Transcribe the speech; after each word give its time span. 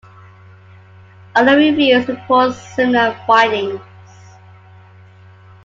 Other 1.35 1.55
reviews 1.57 2.07
report 2.07 2.55
similar 2.55 3.15
findings. 3.27 3.79